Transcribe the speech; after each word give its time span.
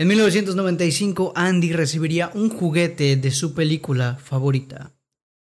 En 0.00 0.06
1995, 0.06 1.32
Andy 1.34 1.72
recibiría 1.72 2.30
un 2.32 2.50
juguete 2.50 3.16
de 3.16 3.32
su 3.32 3.52
película 3.52 4.16
favorita. 4.22 4.92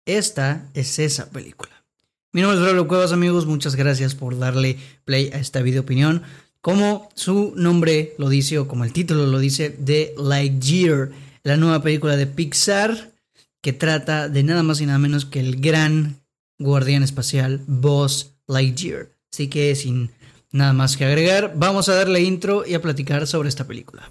Esta 0.06 0.70
es 0.74 0.98
esa 0.98 1.30
película. 1.30 1.84
Mi 2.32 2.40
nombre 2.40 2.62
es 2.62 2.66
Raúl 2.66 2.88
Cuevas, 2.88 3.12
amigos. 3.12 3.46
Muchas 3.46 3.76
gracias 3.76 4.16
por 4.16 4.40
darle 4.40 4.78
play 5.04 5.30
a 5.34 5.40
esta 5.40 5.62
video 5.62 5.82
opinión. 5.82 6.24
Como 6.62 7.10
su 7.16 7.52
nombre 7.58 8.14
lo 8.18 8.30
dice, 8.30 8.58
o 8.58 8.70
como 8.70 8.86
el 8.86 8.94
título 8.94 9.26
lo 9.26 9.40
dice, 9.40 9.72
The 9.72 10.16
Lightyear, 10.18 11.12
la 11.44 11.58
nueva 11.58 11.84
película 11.84 12.16
de 12.16 12.26
Pixar 12.26 13.12
que 13.60 13.74
trata 13.74 14.30
de 14.30 14.44
nada 14.44 14.64
más 14.64 14.80
y 14.80 14.86
nada 14.86 15.00
menos 15.00 15.26
que 15.26 15.42
el 15.42 15.60
gran 15.60 16.22
guardián 16.60 17.04
espacial 17.04 17.60
Buzz 17.68 18.38
Lightyear. 18.48 19.10
Así 19.34 19.50
que 19.50 19.76
sin 19.76 20.12
nada 20.54 20.72
más 20.72 20.96
que 20.96 21.04
agregar, 21.04 21.52
vamos 21.58 21.90
a 21.90 21.96
darle 21.96 22.22
intro 22.22 22.66
y 22.66 22.74
a 22.74 22.82
platicar 22.82 23.28
sobre 23.28 23.50
esta 23.50 23.68
película. 23.68 24.10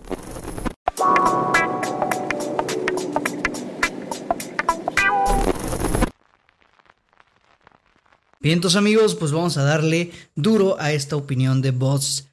Bien, 8.44 8.58
entonces 8.58 8.76
amigos, 8.76 9.14
pues 9.14 9.32
vamos 9.32 9.56
a 9.56 9.62
darle 9.62 10.10
duro 10.34 10.78
a 10.78 10.92
esta 10.92 11.16
opinión 11.16 11.62
de 11.62 11.70
Buzz, 11.70 12.26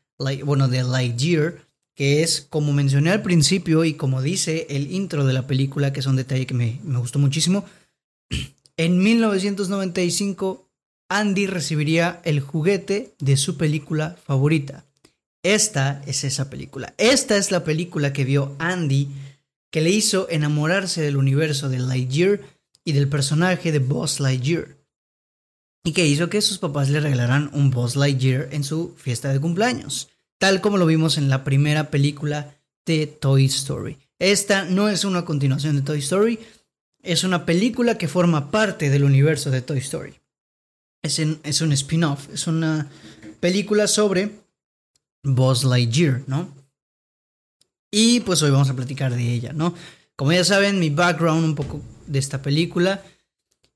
bueno, 0.43 0.67
de 0.67 0.84
Lightyear, 0.84 1.65
que 1.95 2.21
es, 2.21 2.41
como 2.49 2.73
mencioné 2.73 3.11
al 3.11 3.21
principio 3.21 3.85
y 3.85 3.93
como 3.93 4.21
dice 4.21 4.67
el 4.70 4.91
intro 4.91 5.25
de 5.25 5.31
la 5.31 5.47
película, 5.47 5.93
que 5.93 6.01
es 6.01 6.05
un 6.07 6.17
detalle 6.17 6.45
que 6.45 6.53
me, 6.53 6.81
me 6.84 6.99
gustó 6.99 7.17
muchísimo, 7.17 7.63
en 8.75 9.01
1995 9.01 10.67
Andy 11.07 11.47
recibiría 11.47 12.20
el 12.25 12.41
juguete 12.41 13.15
de 13.20 13.37
su 13.37 13.55
película 13.55 14.17
favorita. 14.21 14.84
Esta 15.43 16.01
es 16.05 16.25
esa 16.25 16.49
película. 16.49 16.93
Esta 16.98 17.37
es 17.37 17.51
la 17.51 17.63
película 17.63 18.12
que 18.12 18.25
vio 18.25 18.53
Andy 18.59 19.07
que 19.70 19.79
le 19.79 19.91
hizo 19.91 20.27
enamorarse 20.29 21.01
del 21.01 21.15
universo 21.15 21.70
de 21.70 21.79
Lightyear 21.79 22.41
y 22.84 22.91
del 22.91 23.07
personaje 23.07 23.71
de 23.71 23.79
Buzz 23.79 24.20
Lightyear 24.20 24.80
y 25.84 25.93
que 25.93 26.05
hizo 26.05 26.29
que 26.29 26.41
sus 26.41 26.60
papás 26.60 26.90
le 26.90 26.99
regalaran 26.99 27.49
un 27.54 27.71
Buzz 27.71 27.96
Lightyear 27.96 28.49
en 28.51 28.63
su 28.63 28.93
fiesta 28.98 29.32
de 29.32 29.40
cumpleaños, 29.40 30.10
tal 30.38 30.62
como 30.62 30.77
lo 30.77 30.85
vimos 30.85 31.18
en 31.18 31.29
la 31.29 31.43
primera 31.43 31.90
película 31.90 32.55
de 32.85 33.07
Toy 33.07 33.46
Story. 33.46 33.98
Esta 34.20 34.65
no 34.65 34.90
es 34.90 35.05
una 35.05 35.26
continuación 35.26 35.76
de 35.76 35.82
Toy 35.82 35.99
Story, 35.99 36.40
es 37.01 37.23
una 37.23 37.46
película 37.46 37.98
que 37.98 38.07
forma 38.07 38.51
parte 38.51 38.90
del 38.90 39.04
universo 39.04 39.49
de 39.49 39.62
Toy 39.62 39.79
Story. 39.79 40.13
Es, 41.01 41.18
es 41.18 41.62
un 41.62 41.71
spin-off, 41.71 42.29
es 42.32 42.45
una 42.45 42.88
película 43.40 43.88
sobre 43.88 44.29
Buzz 45.23 45.63
Lightyear, 45.63 46.21
¿no? 46.27 46.54
Y 47.90 48.20
pues 48.21 48.41
hoy 48.43 48.51
vamos 48.51 48.70
a 48.70 48.76
platicar 48.76 49.16
de 49.16 49.34
ella, 49.34 49.51
¿no? 49.51 49.73
Como 50.16 50.32
ya 50.32 50.43
saben, 50.43 50.79
mi 50.79 50.91
background 50.91 51.43
un 51.43 51.55
poco 51.55 51.82
de 52.05 52.20
esta 52.20 52.41
película 52.41 53.04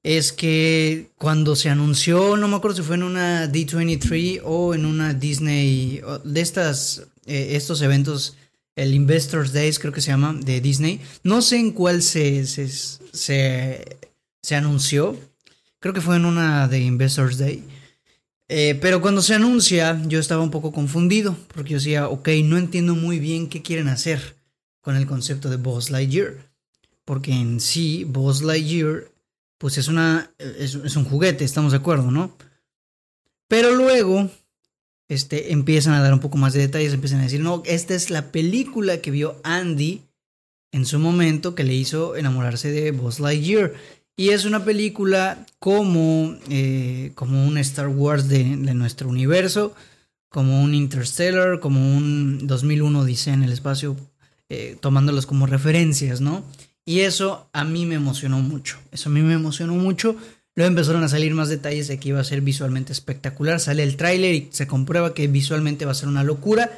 es 0.05 0.31
que 0.31 1.09
cuando 1.17 1.55
se 1.55 1.71
anunció, 1.71 2.37
no 2.37 2.47
me 2.47 2.57
acuerdo 2.57 2.77
si 2.77 2.83
fue 2.83 2.95
en 2.95 3.01
una 3.01 3.51
D23 3.51 4.41
o 4.43 4.75
en 4.75 4.85
una 4.85 5.15
Disney, 5.15 5.99
de 6.23 6.41
estas, 6.41 7.07
eh, 7.25 7.53
estos 7.53 7.81
eventos, 7.81 8.37
el 8.75 8.93
Investors 8.93 9.51
Days 9.51 9.79
creo 9.79 9.91
que 9.91 10.01
se 10.01 10.11
llama, 10.11 10.37
de 10.39 10.61
Disney, 10.61 11.01
no 11.23 11.41
sé 11.41 11.57
en 11.57 11.71
cuál 11.71 12.03
se, 12.03 12.45
se, 12.45 12.69
se, 13.11 14.55
anunció, 14.55 15.17
creo 15.79 15.95
que 15.95 16.01
fue 16.01 16.17
en 16.17 16.25
una 16.25 16.67
de 16.67 16.81
Investors 16.81 17.39
Day, 17.39 17.63
eh, 18.47 18.77
pero 18.79 19.01
cuando 19.01 19.23
se 19.23 19.33
anuncia 19.33 19.99
yo 20.05 20.19
estaba 20.19 20.43
un 20.43 20.51
poco 20.51 20.71
confundido, 20.71 21.35
porque 21.51 21.71
yo 21.71 21.77
decía, 21.77 22.09
ok, 22.09 22.29
no 22.43 22.59
entiendo 22.59 22.93
muy 22.93 23.17
bien 23.17 23.49
qué 23.49 23.63
quieren 23.63 23.87
hacer 23.87 24.35
con 24.81 24.97
el 24.97 25.07
concepto 25.07 25.49
de 25.49 25.57
Buzz 25.57 25.89
Lightyear, 25.89 26.47
porque 27.05 27.31
en 27.31 27.59
sí 27.59 28.03
Buzz 28.03 28.43
Lightyear 28.43 29.14
pues 29.57 29.77
es, 29.77 29.87
una, 29.87 30.31
es, 30.37 30.75
un 30.95 31.05
juguete, 31.05 31.43
estamos 31.43 31.71
de 31.71 31.77
acuerdo, 31.77 32.11
¿no? 32.11 32.35
Pero 33.47 33.73
luego 33.73 34.29
este, 35.07 35.51
empiezan 35.53 35.93
a 35.93 36.01
dar 36.01 36.13
un 36.13 36.19
poco 36.19 36.37
más 36.37 36.53
de 36.53 36.61
detalles, 36.61 36.93
empiezan 36.93 37.19
a 37.19 37.23
decir, 37.23 37.41
no, 37.41 37.63
esta 37.65 37.95
es 37.95 38.09
la 38.09 38.31
película 38.31 39.01
que 39.01 39.11
vio 39.11 39.39
Andy 39.43 40.01
en 40.71 40.85
su 40.85 40.99
momento 40.99 41.55
que 41.55 41.63
le 41.63 41.73
hizo 41.73 42.15
enamorarse 42.15 42.71
de 42.71 42.91
Buzz 42.91 43.19
Lightyear. 43.19 43.73
Y 44.17 44.29
es 44.29 44.45
una 44.45 44.63
película 44.63 45.45
como, 45.59 46.35
eh, 46.49 47.11
como 47.15 47.45
un 47.45 47.57
Star 47.57 47.87
Wars 47.87 48.27
de, 48.29 48.43
nuestro 48.43 49.09
universo, 49.09 49.73
como 50.29 50.61
un 50.61 50.73
Interstellar, 50.73 51.59
como 51.59 51.79
un 51.95 52.47
2001 52.47 53.05
Dice 53.05 53.31
en 53.31 53.43
el 53.43 53.51
espacio, 53.51 53.95
eh, 54.49 54.77
tomándolos 54.79 55.25
como 55.25 55.47
referencias, 55.47 56.21
¿no? 56.21 56.43
Y 56.85 56.99
eso 57.01 57.49
a 57.51 57.63
mí 57.63 57.85
me 57.85 57.95
emocionó 57.95 58.39
mucho. 58.39 58.77
Eso 58.91 59.09
a 59.09 59.11
mí 59.11 59.21
me 59.21 59.33
emocionó 59.33 59.73
mucho. 59.73 60.15
Luego 60.53 60.69
empezaron 60.69 61.03
a 61.03 61.09
salir 61.09 61.33
más 61.33 61.49
detalles 61.49 61.87
de 61.87 61.99
que 61.99 62.09
iba 62.09 62.19
a 62.19 62.23
ser 62.23 62.41
visualmente 62.41 62.93
espectacular. 62.93 63.59
Sale 63.59 63.83
el 63.83 63.97
tráiler 63.97 64.35
y 64.35 64.49
se 64.51 64.67
comprueba 64.67 65.13
que 65.13 65.27
visualmente 65.27 65.85
va 65.85 65.91
a 65.91 65.95
ser 65.95 66.07
una 66.07 66.23
locura. 66.23 66.77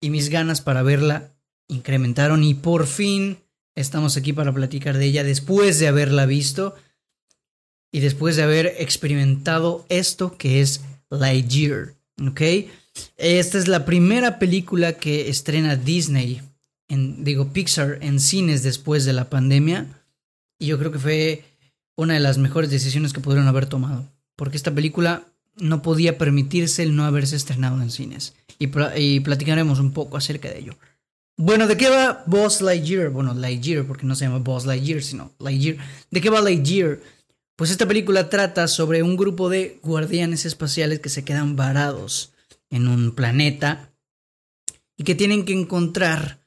Y 0.00 0.10
mis 0.10 0.30
ganas 0.30 0.60
para 0.60 0.82
verla 0.82 1.34
incrementaron. 1.68 2.44
Y 2.44 2.54
por 2.54 2.86
fin 2.86 3.38
estamos 3.74 4.16
aquí 4.16 4.32
para 4.32 4.54
platicar 4.54 4.96
de 4.96 5.06
ella 5.06 5.24
después 5.24 5.80
de 5.80 5.88
haberla 5.88 6.24
visto. 6.24 6.76
Y 7.90 7.98
después 7.98 8.36
de 8.36 8.44
haber 8.44 8.74
experimentado 8.78 9.84
esto 9.88 10.38
que 10.38 10.60
es 10.60 10.82
Lightyear. 11.10 11.94
¿Ok? 12.24 12.40
Esta 13.16 13.58
es 13.58 13.68
la 13.68 13.84
primera 13.84 14.38
película 14.38 14.94
que 14.94 15.28
estrena 15.28 15.76
Disney 15.76 16.40
digo, 17.24 17.52
Pixar 17.52 17.98
en 18.00 18.20
cines 18.20 18.62
después 18.62 19.04
de 19.04 19.12
la 19.12 19.30
pandemia. 19.30 19.86
Y 20.58 20.66
yo 20.66 20.78
creo 20.78 20.92
que 20.92 20.98
fue 20.98 21.44
una 21.96 22.14
de 22.14 22.20
las 22.20 22.38
mejores 22.38 22.70
decisiones 22.70 23.12
que 23.12 23.20
pudieron 23.20 23.48
haber 23.48 23.66
tomado. 23.66 24.08
Porque 24.36 24.56
esta 24.56 24.74
película 24.74 25.24
no 25.56 25.82
podía 25.82 26.18
permitirse 26.18 26.82
el 26.82 26.96
no 26.96 27.04
haberse 27.04 27.36
estrenado 27.36 27.80
en 27.82 27.90
cines. 27.90 28.34
Y, 28.58 28.70
y 28.96 29.20
platicaremos 29.20 29.80
un 29.80 29.92
poco 29.92 30.16
acerca 30.16 30.48
de 30.48 30.58
ello. 30.58 30.74
Bueno, 31.36 31.66
¿de 31.66 31.76
qué 31.76 31.88
va 31.88 32.22
Buzz 32.26 32.60
Lightyear? 32.60 33.08
Bueno, 33.10 33.34
Lightyear, 33.34 33.84
porque 33.86 34.06
no 34.06 34.14
se 34.14 34.26
llama 34.26 34.38
Buzz 34.38 34.66
Lightyear, 34.66 35.02
sino 35.02 35.32
Lightyear. 35.38 35.78
¿De 36.10 36.20
qué 36.20 36.30
va 36.30 36.40
Lightyear? 36.40 37.00
Pues 37.56 37.70
esta 37.70 37.86
película 37.86 38.28
trata 38.28 38.68
sobre 38.68 39.02
un 39.02 39.16
grupo 39.16 39.48
de 39.48 39.78
guardianes 39.82 40.44
espaciales 40.44 41.00
que 41.00 41.08
se 41.08 41.24
quedan 41.24 41.56
varados 41.56 42.32
en 42.70 42.88
un 42.88 43.14
planeta 43.14 43.90
y 44.96 45.04
que 45.04 45.14
tienen 45.14 45.44
que 45.44 45.52
encontrar 45.52 46.41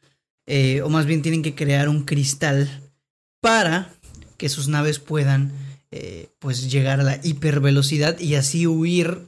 eh, 0.48 0.82
o 0.82 0.90
más 0.90 1.06
bien 1.06 1.22
tienen 1.22 1.42
que 1.42 1.56
crear 1.56 1.90
un 1.90 2.04
cristal 2.04 2.82
para 3.42 3.94
que 4.38 4.50
sus 4.50 4.68
naves 4.68 5.00
puedan 5.00 5.52
eh, 5.92 6.30
pues 6.40 6.72
llegar 6.72 7.00
a 7.00 7.04
la 7.04 7.20
hipervelocidad 7.24 8.20
y 8.20 8.36
así 8.36 8.68
huir 8.68 9.28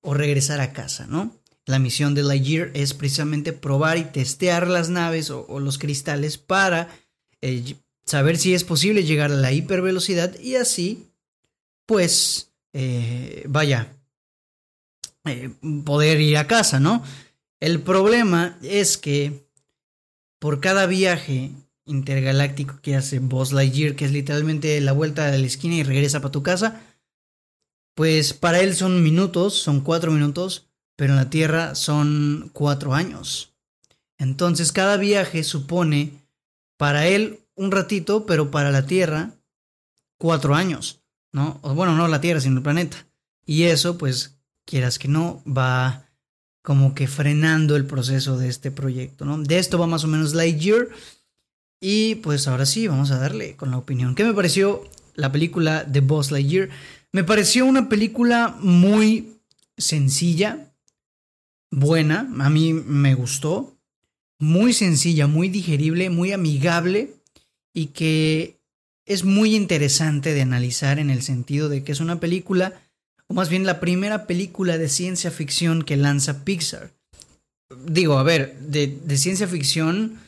o 0.00 0.14
regresar 0.14 0.60
a 0.60 0.72
casa, 0.72 1.06
¿no? 1.06 1.34
La 1.66 1.78
misión 1.78 2.14
de 2.14 2.22
Lightyear 2.22 2.70
es 2.74 2.92
precisamente 2.92 3.52
probar 3.52 3.96
y 3.96 4.04
testear 4.04 4.68
las 4.68 4.90
naves 4.90 5.30
o, 5.30 5.60
los 5.60 5.78
cristales 5.78 6.36
para 6.36 6.88
eh, 7.40 7.74
saber 8.04 8.36
si 8.36 8.54
es 8.54 8.64
posible 8.64 9.04
llegar 9.04 9.32
a 9.32 9.36
la 9.36 9.52
hipervelocidad 9.52 10.38
y 10.38 10.56
así, 10.56 11.06
pues, 11.86 12.50
vaya, 13.46 13.96
poder 15.84 16.20
ir 16.20 16.36
a 16.36 16.46
casa, 16.46 16.80
¿no? 16.80 17.02
El 17.60 17.80
problema 17.80 18.58
es 18.62 18.98
que 18.98 19.43
por 20.44 20.60
cada 20.60 20.84
viaje 20.84 21.52
intergaláctico 21.86 22.78
que 22.82 22.96
hace 22.96 23.18
Buzz 23.18 23.52
Lightyear, 23.52 23.96
que 23.96 24.04
es 24.04 24.12
literalmente 24.12 24.78
la 24.82 24.92
vuelta 24.92 25.30
de 25.30 25.38
la 25.38 25.46
esquina 25.46 25.76
y 25.76 25.82
regresa 25.82 26.20
para 26.20 26.32
tu 26.32 26.42
casa, 26.42 26.82
pues 27.94 28.34
para 28.34 28.60
él 28.60 28.74
son 28.74 29.02
minutos, 29.02 29.54
son 29.54 29.80
cuatro 29.80 30.12
minutos, 30.12 30.68
pero 30.96 31.14
en 31.14 31.16
la 31.16 31.30
Tierra 31.30 31.74
son 31.74 32.50
cuatro 32.52 32.92
años. 32.92 33.54
Entonces 34.18 34.70
cada 34.70 34.98
viaje 34.98 35.44
supone 35.44 36.12
para 36.76 37.06
él 37.06 37.40
un 37.54 37.72
ratito, 37.72 38.26
pero 38.26 38.50
para 38.50 38.70
la 38.70 38.84
Tierra 38.84 39.30
cuatro 40.18 40.54
años, 40.54 41.00
¿no? 41.32 41.58
Bueno, 41.62 41.96
no 41.96 42.06
la 42.06 42.20
Tierra, 42.20 42.42
sino 42.42 42.58
el 42.58 42.62
planeta. 42.62 43.06
Y 43.46 43.62
eso, 43.62 43.96
pues, 43.96 44.36
quieras 44.66 44.98
que 44.98 45.08
no, 45.08 45.42
va 45.46 46.04
como 46.64 46.94
que 46.94 47.06
frenando 47.06 47.76
el 47.76 47.84
proceso 47.84 48.38
de 48.38 48.48
este 48.48 48.70
proyecto, 48.70 49.26
¿no? 49.26 49.36
De 49.36 49.58
esto 49.58 49.78
va 49.78 49.86
más 49.86 50.02
o 50.04 50.08
menos 50.08 50.32
Lightyear. 50.32 50.88
Y 51.78 52.14
pues 52.16 52.48
ahora 52.48 52.64
sí, 52.64 52.88
vamos 52.88 53.10
a 53.10 53.18
darle 53.18 53.54
con 53.54 53.70
la 53.70 53.76
opinión. 53.76 54.14
¿Qué 54.14 54.24
me 54.24 54.32
pareció 54.32 54.82
la 55.14 55.30
película 55.30 55.84
de 55.84 56.00
Buzz 56.00 56.30
Lightyear? 56.30 56.70
Me 57.12 57.22
pareció 57.22 57.66
una 57.66 57.90
película 57.90 58.56
muy 58.60 59.36
sencilla, 59.76 60.72
buena, 61.70 62.20
a 62.40 62.48
mí 62.48 62.72
me 62.72 63.14
gustó, 63.14 63.76
muy 64.38 64.72
sencilla, 64.72 65.26
muy 65.26 65.50
digerible, 65.50 66.08
muy 66.08 66.32
amigable 66.32 67.10
y 67.74 67.88
que 67.88 68.58
es 69.04 69.24
muy 69.24 69.54
interesante 69.54 70.32
de 70.32 70.40
analizar 70.40 70.98
en 70.98 71.10
el 71.10 71.20
sentido 71.20 71.68
de 71.68 71.84
que 71.84 71.92
es 71.92 72.00
una 72.00 72.20
película 72.20 72.80
o 73.26 73.34
más 73.34 73.48
bien 73.48 73.64
la 73.64 73.80
primera 73.80 74.26
película 74.26 74.78
de 74.78 74.88
ciencia 74.88 75.30
ficción 75.30 75.82
que 75.82 75.96
lanza 75.96 76.44
Pixar. 76.44 76.92
Digo, 77.86 78.18
a 78.18 78.22
ver, 78.22 78.58
de, 78.58 79.16
ciencia 79.16 79.48
ficción 79.48 80.18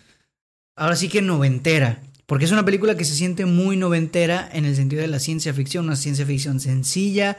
ahora 0.74 0.96
sí 0.96 1.08
que 1.08 1.22
noventera, 1.22 2.02
porque 2.26 2.44
es 2.44 2.52
una 2.52 2.64
película 2.64 2.96
que 2.96 3.04
se 3.04 3.14
siente 3.14 3.46
muy 3.46 3.76
noventera 3.76 4.48
en 4.52 4.64
el 4.64 4.76
sentido 4.76 5.02
de 5.02 5.08
la 5.08 5.20
ciencia 5.20 5.54
ficción, 5.54 5.86
una 5.86 5.96
ciencia 5.96 6.26
ficción 6.26 6.60
sencilla, 6.60 7.38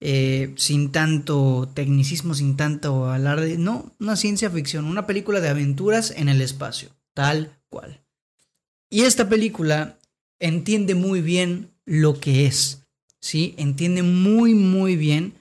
eh, 0.00 0.52
sin 0.56 0.90
tanto 0.90 1.70
tecnicismo, 1.74 2.34
sin 2.34 2.56
tanto 2.56 3.10
alarde, 3.10 3.56
no, 3.56 3.94
una 4.00 4.16
ciencia 4.16 4.50
ficción, 4.50 4.84
una 4.84 5.06
película 5.06 5.40
de 5.40 5.48
aventuras 5.48 6.10
en 6.10 6.28
el 6.28 6.40
espacio, 6.40 6.90
tal 7.14 7.56
cual. 7.68 8.02
Y 8.90 9.02
esta 9.02 9.28
película 9.28 9.98
entiende 10.40 10.94
muy 10.94 11.20
bien 11.20 11.70
lo 11.86 12.18
que 12.18 12.46
es, 12.46 12.81
¿sí? 13.22 13.54
Entiende 13.56 14.02
muy, 14.02 14.52
muy 14.52 14.96
bien 14.96 15.34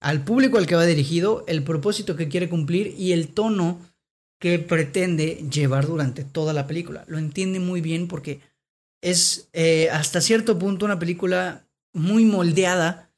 al 0.00 0.24
público 0.24 0.58
al 0.58 0.66
que 0.66 0.74
va 0.74 0.84
dirigido, 0.84 1.44
el 1.46 1.62
propósito 1.62 2.16
que 2.16 2.28
quiere 2.28 2.48
cumplir 2.48 2.94
y 2.98 3.12
el 3.12 3.28
tono 3.28 3.80
que 4.38 4.58
pretende 4.58 5.46
llevar 5.50 5.86
durante 5.86 6.24
toda 6.24 6.52
la 6.52 6.66
película. 6.66 7.04
Lo 7.08 7.18
entiende 7.18 7.60
muy 7.60 7.80
bien 7.80 8.08
porque 8.08 8.40
es 9.00 9.48
eh, 9.52 9.88
hasta 9.90 10.20
cierto 10.20 10.58
punto 10.58 10.84
una 10.84 10.98
película 10.98 11.66
muy 11.92 12.24
moldeada, 12.24 13.10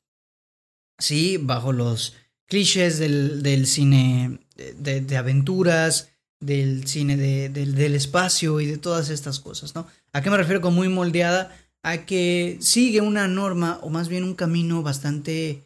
sí, 0.98 1.36
bajo 1.36 1.72
los 1.72 2.14
clichés 2.46 2.98
del, 2.98 3.66
cine 3.66 4.40
de, 4.56 5.16
aventuras, 5.16 6.10
del 6.40 6.86
cine 6.86 7.16
del 7.16 7.94
espacio 7.94 8.60
y 8.60 8.66
de 8.66 8.78
todas 8.78 9.10
estas 9.10 9.40
cosas, 9.40 9.74
¿no? 9.74 9.86
¿A 10.12 10.22
qué 10.22 10.30
me 10.30 10.36
refiero 10.36 10.60
con 10.60 10.74
muy 10.74 10.88
moldeada? 10.88 11.54
A 11.82 12.04
que 12.06 12.58
sigue 12.60 13.00
una 13.00 13.28
norma 13.28 13.78
o 13.82 13.90
más 13.90 14.08
bien 14.08 14.24
un 14.24 14.34
camino 14.34 14.82
bastante, 14.82 15.64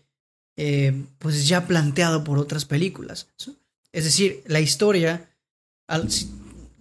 eh, 0.57 1.05
pues 1.19 1.49
ya 1.49 1.67
planteado 1.67 2.23
por 2.25 2.39
otras 2.39 2.65
películas. 2.65 3.29
Es 3.93 4.05
decir, 4.05 4.43
la 4.47 4.61
historia 4.61 5.29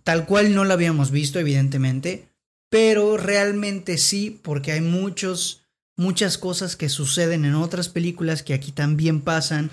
tal 0.04 0.25
cual 0.25 0.54
no 0.54 0.63
la 0.63 0.74
habíamos 0.74 1.12
visto, 1.12 1.39
evidentemente, 1.39 2.30
pero 2.69 3.18
realmente 3.18 3.98
sí, 3.98 4.39
porque 4.42 4.72
hay 4.72 4.81
muchos, 4.81 5.63
muchas 5.98 6.38
cosas 6.38 6.75
que 6.75 6.89
suceden 6.89 7.45
en 7.45 7.56
otras 7.56 7.89
películas 7.89 8.44
que 8.44 8.54
aquí 8.54 8.72
también 8.72 9.22
pasan, 9.22 9.69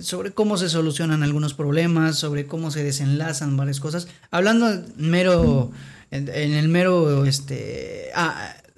sobre 0.00 0.32
cómo 0.32 0.56
se 0.56 0.68
solucionan 0.68 1.22
algunos 1.22 1.54
problemas, 1.54 2.16
sobre 2.16 2.46
cómo 2.46 2.70
se 2.70 2.84
desenlazan 2.84 3.56
varias 3.56 3.80
cosas, 3.80 4.06
hablando 4.30 4.84
mero, 4.96 5.72
en, 6.10 6.28
el 6.28 6.68
mero 6.68 7.24
este, 7.24 8.10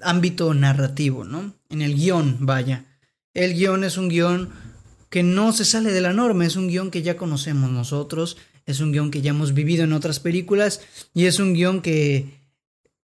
ámbito 0.03 0.53
narrativo, 0.53 1.23
¿no? 1.23 1.53
En 1.69 1.81
el 1.81 1.95
guion, 1.95 2.37
vaya. 2.41 2.85
El 3.33 3.53
guion 3.53 3.83
es 3.83 3.97
un 3.97 4.09
guion 4.09 4.49
que 5.09 5.23
no 5.23 5.53
se 5.53 5.65
sale 5.65 5.91
de 5.91 6.01
la 6.01 6.13
norma, 6.13 6.45
es 6.45 6.55
un 6.55 6.67
guion 6.67 6.91
que 6.91 7.01
ya 7.01 7.17
conocemos 7.17 7.69
nosotros, 7.69 8.37
es 8.65 8.79
un 8.79 8.91
guion 8.91 9.11
que 9.11 9.21
ya 9.21 9.31
hemos 9.31 9.53
vivido 9.53 9.83
en 9.83 9.93
otras 9.93 10.19
películas 10.19 10.81
y 11.13 11.25
es 11.25 11.39
un 11.39 11.53
guion 11.53 11.81
que 11.81 12.41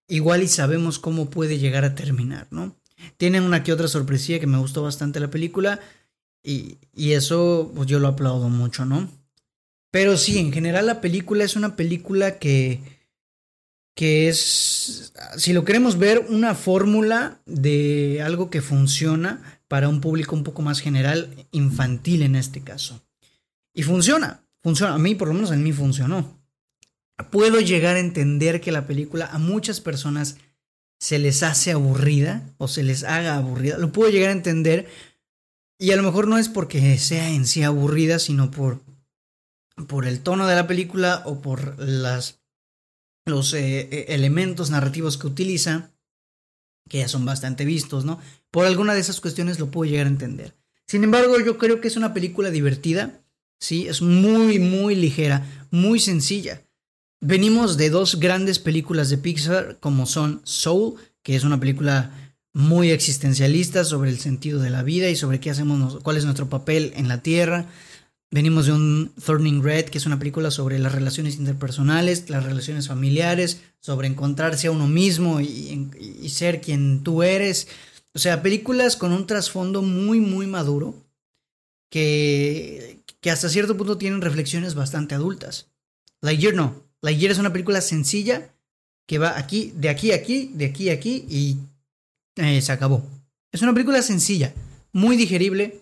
igual 0.07 0.44
y 0.44 0.48
sabemos 0.48 1.00
cómo 1.00 1.30
puede 1.30 1.60
llegar 1.60 1.86
a 1.86 1.96
terminar, 1.96 2.48
¿no? 2.51 2.75
Tiene 3.18 3.42
una 3.42 3.63
que 3.63 3.74
otra 3.74 3.88
sorpresilla 3.88 4.40
que 4.40 4.48
me 4.48 4.57
gustó 4.57 4.84
bastante 4.84 5.19
la 5.19 5.30
película 5.30 5.80
y, 6.44 6.78
y 6.96 7.13
eso 7.13 7.72
pues 7.75 7.88
yo 7.88 8.00
lo 8.00 8.07
aplaudo 8.07 8.50
mucho, 8.50 8.86
¿no? 8.86 9.10
Pero 9.92 10.18
sí, 10.18 10.38
en 10.38 10.51
general 10.51 10.86
la 10.86 11.01
película 11.01 11.44
es 11.44 11.56
una 11.56 11.75
película 11.75 12.38
que, 12.40 12.99
que 14.00 14.30
es, 14.30 15.12
si 15.36 15.51
lo 15.51 15.66
queremos 15.66 15.98
ver, 15.98 16.25
una 16.30 16.56
fórmula 16.56 17.42
de 17.46 18.22
algo 18.24 18.50
que 18.50 18.62
funciona 18.62 19.62
para 19.68 19.90
un 19.90 20.00
público 20.00 20.38
un 20.38 20.46
poco 20.46 20.62
más 20.62 20.80
general, 20.80 21.48
infantil 21.51 22.22
en 22.22 22.38
este 22.38 22.62
caso. 22.62 23.01
Y 23.74 23.84
funciona, 23.84 24.44
Funciona, 24.62 24.94
a 24.94 25.00
mí 25.00 25.16
por 25.16 25.30
lo 25.30 25.34
menos 25.34 25.51
a 25.51 25.56
mí 25.56 25.72
funcionó. 25.72 26.38
Puedo 27.31 27.60
llegar 27.60 27.96
a 27.96 28.00
entender 28.00 28.62
que 28.62 28.72
la 28.72 28.88
película 28.88 29.28
a 29.28 29.38
muchas 29.38 29.81
personas 29.81 30.38
se 31.00 31.19
les 31.19 31.44
hace 31.44 31.72
aburrida 31.72 32.44
o 32.57 32.68
se 32.68 32.84
les 32.84 33.04
haga 33.04 33.36
aburrida. 33.36 33.78
Lo 33.78 33.92
puedo 33.92 34.10
llegar 34.10 34.30
a 34.30 34.34
entender 34.34 34.88
y 35.78 35.92
a 35.92 35.96
lo 35.96 36.04
mejor 36.04 36.28
no 36.28 36.38
es 36.38 36.50
porque 36.50 36.98
sea 36.98 37.30
en 37.30 37.46
sí 37.46 37.63
aburrida, 37.63 38.19
sino 38.19 38.51
por, 38.51 38.81
por 39.88 40.06
el 40.06 40.22
tono 40.22 40.46
de 40.48 40.56
la 40.56 40.68
película 40.68 41.24
o 41.25 41.42
por 41.42 41.80
las, 41.80 42.38
los 43.30 43.54
eh, 43.54 43.88
eh, 43.92 44.06
elementos 44.10 44.70
narrativos 44.70 45.18
que 45.18 45.28
utiliza, 45.28 45.92
que 46.90 47.00
ya 47.00 47.08
son 47.08 47.26
bastante 47.26 47.66
vistos, 47.66 48.06
¿no? 48.06 48.20
Por 48.52 48.66
alguna 48.66 48.94
de 48.94 49.02
esas 49.02 49.22
cuestiones 49.22 49.60
lo 49.60 49.72
puedo 49.72 49.90
llegar 49.90 50.08
a 50.08 50.10
entender. 50.10 50.56
Sin 50.88 51.04
embargo, 51.04 51.40
yo 51.40 51.58
creo 51.58 51.81
que 51.81 51.88
es 51.88 51.98
una 51.98 52.14
película 52.14 52.50
divertida 52.50 53.22
¿sí? 53.60 53.88
Es 53.88 54.02
muy, 54.02 54.60
muy 54.60 54.96
ligera, 54.96 55.46
muy 55.70 56.00
sencilla. 56.00 56.64
Venimos 57.22 57.78
de 57.78 57.90
dos 57.90 58.20
grandes 58.20 58.60
películas 58.60 59.10
de 59.10 59.18
Pixar 59.18 59.78
como 59.80 60.06
son 60.06 60.42
Soul, 60.46 60.96
que 61.22 61.36
es 61.36 61.44
una 61.44 61.60
película 61.60 62.34
muy 62.54 62.92
existencialista 62.92 63.84
sobre 63.84 64.10
el 64.10 64.20
sentido 64.20 64.60
de 64.60 64.70
la 64.70 64.84
vida 64.84 65.10
y 65.10 65.16
sobre 65.16 65.40
qué 65.40 65.50
hacemos, 65.50 66.00
cuál 66.02 66.18
es 66.18 66.24
nuestro 66.24 66.50
papel 66.50 66.94
en 66.96 67.08
la 67.08 67.22
Tierra. 67.22 67.68
Venimos 68.31 68.68
de 68.68 68.74
un 68.74 69.12
Turning 69.26 69.64
Red, 69.64 69.86
que 69.86 69.98
es 69.98 70.06
una 70.06 70.20
película 70.20 70.52
sobre 70.52 70.78
las 70.78 70.94
relaciones 70.94 71.38
interpersonales, 71.38 72.30
las 72.30 72.44
relaciones 72.44 72.88
familiares, 72.88 73.62
sobre 73.80 74.08
encontrarse 74.08 74.68
a 74.68 74.72
uno 74.72 74.88
mismo 74.88 75.42
y, 75.42 76.30
ser 76.30 76.62
quien 76.62 77.02
tú 77.02 77.24
eres. 77.24 77.68
O 78.14 78.20
sea, 78.20 78.44
películas 78.44 78.98
con 78.98 79.14
un 79.14 79.26
trasfondo 79.26 79.81
muy, 79.81 80.20
muy 80.20 80.46
maduro, 80.46 80.94
que, 81.90 83.00
que 83.20 83.31
hasta 83.31 83.50
cierto 83.50 83.76
punto 83.76 83.98
tienen 83.98 84.22
reflexiones 84.22 84.75
bastante 84.75 85.16
adultas. 85.16 85.68
Lightyear 86.22 86.54
no. 86.54 86.84
Lightyear 87.02 87.32
es 87.32 87.40
una 87.40 87.52
película 87.52 87.82
sencilla 87.82 88.54
que 89.08 89.18
va 89.18 89.40
aquí, 89.40 89.74
de 89.75 89.90
aquí 89.90 90.12
a 90.12 90.16
aquí, 90.16 90.52
de 90.54 90.66
aquí 90.66 90.90
a 90.92 90.94
aquí 90.94 91.25
y 91.28 91.58
eh, 92.36 92.62
se 92.62 92.72
acabó. 92.72 93.04
Es 93.52 93.64
una 93.64 93.74
película 93.74 94.04
sencilla, 94.04 94.54
muy 94.92 95.18
digerible, 95.18 95.82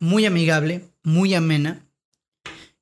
muy 0.00 0.26
amigable, 0.26 0.82
muy 1.08 1.34
amena, 1.34 1.86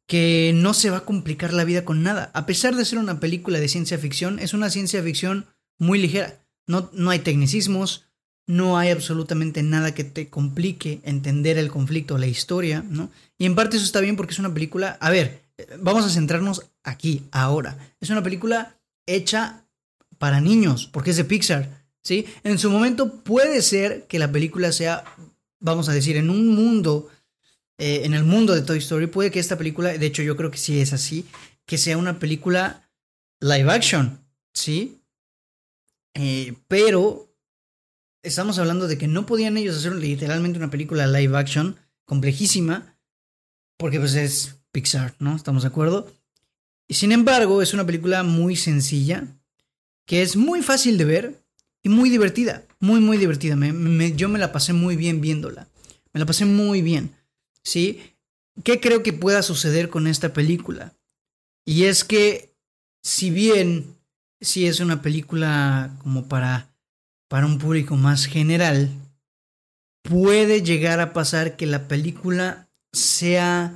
que 0.06 0.52
no 0.54 0.74
se 0.74 0.90
va 0.90 0.98
a 0.98 1.04
complicar 1.04 1.52
la 1.52 1.64
vida 1.64 1.84
con 1.84 2.02
nada. 2.02 2.30
A 2.34 2.46
pesar 2.46 2.74
de 2.76 2.84
ser 2.84 2.98
una 2.98 3.20
película 3.20 3.58
de 3.58 3.68
ciencia 3.68 3.98
ficción, 3.98 4.38
es 4.38 4.52
una 4.52 4.70
ciencia 4.70 5.02
ficción 5.02 5.46
muy 5.78 5.98
ligera. 5.98 6.38
No, 6.66 6.90
no 6.92 7.10
hay 7.10 7.20
tecnicismos, 7.20 8.04
no 8.46 8.78
hay 8.78 8.90
absolutamente 8.90 9.62
nada 9.62 9.94
que 9.94 10.04
te 10.04 10.28
complique 10.28 11.00
entender 11.04 11.58
el 11.58 11.70
conflicto, 11.70 12.18
la 12.18 12.26
historia, 12.26 12.84
¿no? 12.88 13.10
Y 13.38 13.46
en 13.46 13.54
parte 13.54 13.76
eso 13.76 13.86
está 13.86 14.00
bien 14.00 14.16
porque 14.16 14.32
es 14.32 14.38
una 14.38 14.54
película, 14.54 14.96
a 15.00 15.10
ver, 15.10 15.42
vamos 15.80 16.04
a 16.04 16.10
centrarnos 16.10 16.66
aquí, 16.84 17.22
ahora. 17.30 17.78
Es 18.00 18.10
una 18.10 18.22
película 18.22 18.76
hecha 19.06 19.64
para 20.18 20.40
niños, 20.40 20.88
porque 20.92 21.10
es 21.10 21.16
de 21.16 21.24
Pixar, 21.24 21.84
¿sí? 22.02 22.26
En 22.44 22.58
su 22.58 22.70
momento 22.70 23.14
puede 23.22 23.62
ser 23.62 24.06
que 24.06 24.18
la 24.18 24.30
película 24.30 24.72
sea, 24.72 25.04
vamos 25.60 25.88
a 25.88 25.92
decir, 25.92 26.16
en 26.16 26.30
un 26.30 26.48
mundo, 26.48 27.08
eh, 27.78 28.02
en 28.04 28.14
el 28.14 28.24
mundo 28.24 28.54
de 28.54 28.62
Toy 28.62 28.78
Story, 28.78 29.06
puede 29.06 29.30
que 29.30 29.38
esta 29.38 29.58
película, 29.58 29.96
de 29.96 30.06
hecho 30.06 30.22
yo 30.22 30.36
creo 30.36 30.50
que 30.50 30.58
sí 30.58 30.80
es 30.80 30.92
así, 30.92 31.26
que 31.66 31.78
sea 31.78 31.98
una 31.98 32.18
película 32.18 32.88
live 33.40 33.70
action, 33.70 34.20
¿sí? 34.52 35.02
Eh, 36.14 36.54
pero 36.68 37.34
estamos 38.22 38.58
hablando 38.58 38.88
de 38.88 38.96
que 38.96 39.08
no 39.08 39.26
podían 39.26 39.56
ellos 39.56 39.76
hacer 39.76 39.94
literalmente 39.94 40.58
una 40.58 40.70
película 40.70 41.06
live 41.06 41.36
action 41.36 41.76
complejísima, 42.04 42.96
porque 43.76 43.98
pues 43.98 44.14
es 44.14 44.56
Pixar, 44.72 45.14
¿no? 45.18 45.36
¿Estamos 45.36 45.62
de 45.62 45.68
acuerdo? 45.68 46.10
Y 46.88 46.94
sin 46.94 47.12
embargo, 47.12 47.62
es 47.62 47.74
una 47.74 47.84
película 47.84 48.22
muy 48.22 48.56
sencilla, 48.56 49.26
que 50.06 50.22
es 50.22 50.36
muy 50.36 50.62
fácil 50.62 50.98
de 50.98 51.04
ver 51.04 51.42
y 51.82 51.88
muy 51.88 52.10
divertida, 52.10 52.64
muy, 52.78 53.00
muy 53.00 53.18
divertida. 53.18 53.56
yo 54.14 54.28
me 54.28 54.38
la 54.38 54.52
pasé 54.52 54.72
muy 54.72 54.96
bien 54.96 55.20
viéndola, 55.20 55.68
me 56.12 56.20
la 56.20 56.26
pasé 56.26 56.44
muy 56.44 56.82
bien, 56.82 57.15
¿sí? 57.66 58.14
¿Qué 58.64 58.80
creo 58.80 59.02
que 59.02 59.12
pueda 59.12 59.42
suceder 59.42 59.90
con 59.90 60.06
esta 60.06 60.32
película? 60.32 60.94
Y 61.66 61.84
es 61.84 62.04
que, 62.04 62.54
si 63.02 63.30
bien, 63.30 63.96
si 64.40 64.66
es 64.66 64.80
una 64.80 65.02
película 65.02 65.94
como 66.02 66.28
para 66.28 66.70
para 67.28 67.46
un 67.46 67.58
público 67.58 67.96
más 67.96 68.26
general, 68.26 68.90
puede 70.02 70.62
llegar 70.62 71.00
a 71.00 71.12
pasar 71.12 71.56
que 71.56 71.66
la 71.66 71.88
película 71.88 72.68
sea 72.92 73.74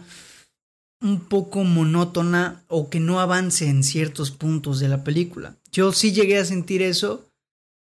un 1.02 1.20
poco 1.20 1.64
monótona 1.64 2.62
o 2.68 2.90
que 2.90 3.00
no 3.00 3.20
avance 3.20 3.68
en 3.68 3.82
ciertos 3.82 4.30
puntos 4.30 4.80
de 4.80 4.88
la 4.88 5.02
película. 5.02 5.56
Yo 5.72 5.92
sí 5.92 6.12
llegué 6.12 6.38
a 6.38 6.44
sentir 6.44 6.82
eso, 6.82 7.30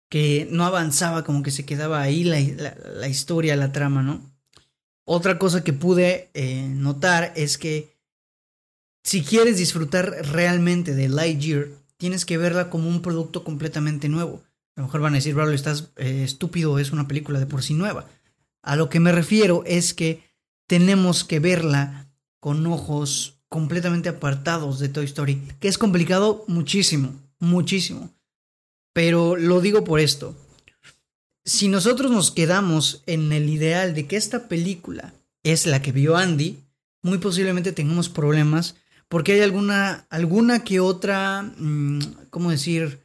que 0.10 0.48
no 0.50 0.66
avanzaba, 0.66 1.24
como 1.24 1.44
que 1.44 1.52
se 1.52 1.66
quedaba 1.66 2.02
ahí 2.02 2.24
la, 2.24 3.08
historia, 3.08 3.56
la 3.56 3.72
trama, 3.72 4.02
¿no? 4.02 4.31
Otra 5.06 5.40
cosa 5.40 5.64
que 5.64 5.74
pude 5.74 6.30
eh, 6.34 6.68
notar 6.70 7.34
es 7.36 7.58
que 7.58 7.98
si 9.04 9.24
quieres 9.24 9.58
disfrutar 9.58 10.10
realmente 10.32 10.94
de 10.94 11.10
Lightyear, 11.10 11.70
tienes 11.98 12.26
que 12.26 12.38
verla 12.38 12.70
como 12.70 12.88
un 12.88 13.02
producto 13.02 13.44
completamente 13.44 14.10
nuevo. 14.10 14.44
A 14.76 14.82
lo 14.82 14.88
mejor 14.88 15.02
van 15.02 15.14
a 15.14 15.18
decir, 15.18 15.34
Braulio, 15.34 15.56
estás 15.56 15.92
eh, 15.98 16.24
estúpido, 16.24 16.80
es 16.80 16.92
una 16.92 17.08
película 17.08 17.40
de 17.40 17.46
por 17.46 17.64
sí 17.64 17.74
nueva. 17.74 18.08
A 18.62 18.76
lo 18.76 18.90
que 18.90 19.00
me 19.00 19.12
refiero 19.12 19.64
es 19.66 19.94
que 19.94 20.24
tenemos 20.68 21.24
que 21.24 21.40
verla 21.40 22.12
con 22.40 22.66
ojos 22.68 23.42
completamente 23.50 24.08
apartados 24.08 24.80
de 24.80 24.90
Toy 24.90 25.06
Story, 25.06 25.42
que 25.60 25.68
es 25.68 25.78
complicado 25.78 26.46
muchísimo, 26.48 27.14
muchísimo. 27.40 28.10
Pero 28.94 29.36
lo 29.36 29.62
digo 29.62 29.84
por 29.84 30.00
esto. 30.00 30.36
Si 31.44 31.68
nosotros 31.68 32.12
nos 32.12 32.32
quedamos 32.32 33.04
en 33.08 33.32
el 33.32 33.50
ideal 33.50 33.94
de 33.94 34.08
que 34.08 34.16
esta 34.16 34.48
película 34.48 35.14
es 35.44 35.66
la 35.66 35.82
que 35.82 35.92
vio 35.92 36.18
Andy, 36.18 36.60
muy 37.02 37.18
posiblemente 37.18 37.72
tengamos 37.72 38.10
problemas 38.10 38.76
porque 39.12 39.34
hay 39.34 39.42
alguna, 39.42 40.06
alguna 40.10 40.64
que 40.64 40.80
otra, 40.80 41.42
mm, 41.42 42.00
¿cómo 42.30 42.52
decir? 42.52 43.00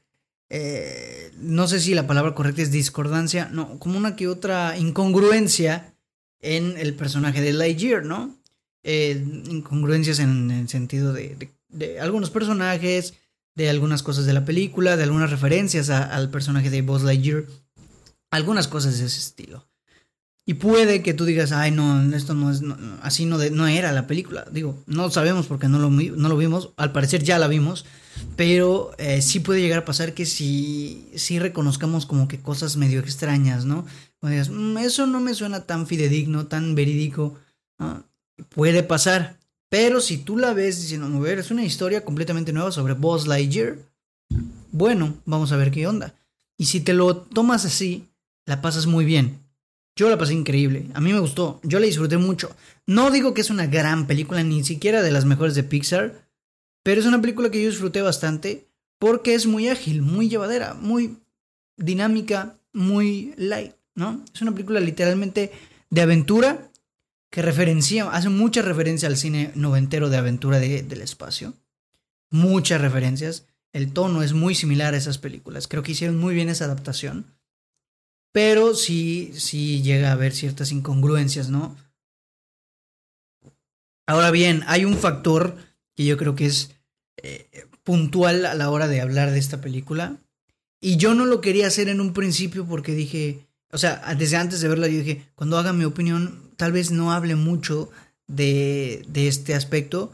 Eh, 0.51 1.33
no 1.41 1.67
sé 1.67 1.81
si 1.81 1.95
la 1.95 2.07
palabra 2.07 2.35
correcta 2.35 2.63
es 2.63 2.71
discordancia, 2.71 3.49
no, 3.51 3.79
como 3.81 3.99
una 3.99 4.15
que 4.15 4.29
otra 4.29 4.79
incongruencia 4.79 5.95
en 6.41 6.79
el 6.79 6.95
personaje 6.95 7.41
de 7.41 7.53
Lightyear, 7.53 8.05
¿no? 8.05 8.37
Eh, 8.85 9.21
incongruencias 9.51 10.21
en 10.21 10.53
el 10.53 10.69
sentido 10.69 11.13
de, 11.13 11.51
algunos 12.01 12.31
personajes, 12.31 13.15
de 13.57 13.69
algunas 13.69 14.05
cosas 14.05 14.27
de 14.27 14.33
la 14.33 14.45
película, 14.45 14.97
de 14.97 15.03
algunas 15.03 15.31
referencias 15.33 15.91
al 15.91 16.31
personaje 16.31 16.71
de 16.71 16.83
Buzz 16.83 17.03
Lightyear, 17.03 17.47
algunas 18.37 18.69
cosas 18.69 18.99
de 18.99 19.07
ese 19.07 19.19
estilo. 19.19 19.67
Y 20.49 20.55
puede 20.55 21.03
que 21.03 21.13
tú 21.13 21.25
digas, 21.25 21.51
ay, 21.51 21.73
no, 21.73 22.15
esto 22.15 22.33
no 22.33 22.53
es, 22.53 22.63
así 23.03 23.27
no, 23.27 23.39
no 23.51 23.67
era 23.67 23.91
la 23.91 24.07
película. 24.07 24.47
Digo, 24.53 24.81
no 24.87 25.11
sabemos 25.11 25.47
porque 25.47 25.67
no 25.67 25.81
lo, 25.81 25.91
no 25.91 26.29
lo 26.29 26.37
vimos, 26.37 26.71
al 26.77 26.93
parecer 26.93 27.25
ya 27.25 27.41
la 27.41 27.49
vimos, 27.49 27.85
pero 28.37 28.93
eh, 28.99 29.23
sí 29.23 29.41
puede 29.41 29.61
llegar 29.61 29.81
a 29.81 29.85
pasar 29.85 30.15
que 30.15 30.25
si 30.25 31.11
sí, 31.17 31.41
reconozcamos 31.41 32.07
como 32.07 32.29
que 32.29 32.39
cosas 32.41 32.77
medio 32.77 33.01
extrañas, 33.01 33.65
¿no? 33.65 33.87
Cuando 34.21 34.35
digas, 34.35 34.51
mm, 34.51 34.79
eso 34.79 35.09
no 35.09 35.21
me 35.21 35.35
suena 35.35 35.65
tan 35.65 35.89
fidedigno, 35.89 36.47
tan 36.47 36.77
verídico, 36.77 37.35
puede 38.51 38.85
pasar. 38.85 39.39
Pero 39.69 40.01
si 40.01 40.19
tú 40.19 40.39
la 40.39 40.55
ves 40.55 40.81
diciendo, 40.81 41.09
a 41.09 41.21
ver, 41.21 41.41
es 41.41 41.51
una 41.51 41.65
historia 41.65 42.05
completamente 42.05 42.53
nueva 42.53 42.71
sobre 42.71 42.95
Buzz 42.95 43.27
Lightyear, 43.27 43.79
bueno, 44.71 45.17
vamos 45.25 45.51
a 45.51 45.57
ver 45.57 45.73
qué 45.73 45.89
onda. 45.89 46.15
Y 46.57 46.67
si 46.67 46.81
te 46.81 46.95
lo 46.95 47.17
tomas 47.17 47.65
así, 47.65 48.06
la 48.47 48.63
pasas 48.63 48.87
muy 48.87 49.05
bien 49.05 49.47
yo 49.97 50.11
la 50.11 50.19
pasé 50.19 50.35
increíble. 50.35 50.87
A 50.93 51.01
mí 51.01 51.13
me 51.13 51.21
gustó. 51.21 51.59
Yo 51.63 51.81
la 51.81 51.87
disfruté 51.87 52.19
mucho. 52.19 52.55
No 52.87 53.11
digo 53.11 53.33
que 53.33 53.41
es 53.41 53.49
una 53.49 53.67
gran 53.67 54.07
película, 54.07 54.43
ni 54.43 54.63
siquiera 54.63 55.03
de 55.03 55.11
las 55.11 55.25
mejores 55.25 55.55
de 55.55 55.63
Pixar. 55.63 56.29
Pero 56.83 57.01
es 57.01 57.07
una 57.07 57.23
película 57.23 57.51
que 57.51 57.63
yo 57.63 57.71
disfruté 57.71 58.03
bastante. 58.03 58.69
Porque 58.99 59.35
es 59.35 59.47
muy 59.47 59.69
ágil, 59.69 60.03
muy 60.03 60.29
llevadera, 60.29 60.75
muy 60.75 61.17
dinámica, 61.79 62.59
muy 62.73 63.35
light, 63.37 63.73
¿no? 63.95 64.23
Es 64.35 64.43
una 64.43 64.53
película 64.53 64.81
literalmente 64.81 65.53
de 65.91 66.01
aventura 66.01 66.71
que 67.31 67.43
referencia, 67.43 68.11
hace 68.11 68.31
mucha 68.31 68.63
referencia 68.63 69.09
al 69.09 69.17
cine 69.17 69.51
noventero 69.55 70.09
de 70.09 70.17
aventura 70.17 70.59
del 70.59 71.01
espacio. 71.01 71.55
Muchas 72.31 72.81
referencias. 72.81 73.47
El 73.73 73.93
tono 73.93 74.23
es 74.23 74.33
muy 74.33 74.55
similar 74.55 74.95
a 74.95 74.97
esas 74.97 75.19
películas. 75.19 75.69
Creo 75.69 75.83
que 75.83 75.93
hicieron 75.93 76.19
muy 76.19 76.35
bien 76.35 76.49
esa 76.49 76.65
adaptación 76.65 77.36
pero 78.37 78.75
sí, 78.75 79.33
sí 79.35 79.81
llega 79.81 80.11
a 80.11 80.13
haber 80.13 80.35
ciertas 80.35 80.71
incongruencias, 80.71 81.49
¿no? 81.49 81.75
Ahora 84.07 84.31
bien, 84.31 84.63
hay 84.67 84.85
un 84.85 84.99
factor 84.99 85.57
que 85.95 86.05
yo 86.05 86.19
creo 86.19 86.35
que 86.35 86.45
es 86.45 86.73
eh, 87.23 87.67
puntual 87.83 88.45
a 88.45 88.53
la 88.53 88.69
hora 88.69 88.89
de 88.89 89.01
hablar 89.01 89.31
de 89.31 89.39
esta 89.39 89.63
película. 89.63 90.19
Y 90.83 90.99
yo 90.99 91.15
no 91.15 91.25
lo 91.25 91.41
quería 91.41 91.67
hacer 91.67 91.89
en 91.89 91.99
un 91.99 92.13
principio 92.13 92.67
porque 92.67 92.93
dije, 92.93 93.49
o 93.73 93.79
sea, 93.79 94.03
desde 94.19 94.37
antes 94.37 94.61
de 94.61 94.69
verla 94.69 94.89
yo 94.89 94.99
dije, 94.99 95.27
cuando 95.35 95.57
haga 95.57 95.73
mi 95.73 95.85
opinión, 95.85 96.53
tal 96.59 96.73
vez 96.73 96.91
no 96.91 97.13
hable 97.13 97.37
mucho 97.37 97.89
de, 98.27 99.03
de 99.09 99.29
este 99.29 99.55
aspecto. 99.55 100.13